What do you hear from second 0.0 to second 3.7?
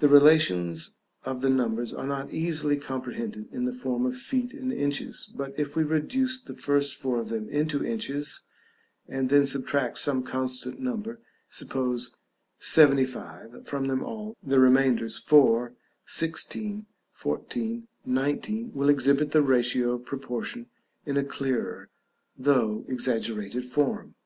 The relations of the numbers are not easily comprehended in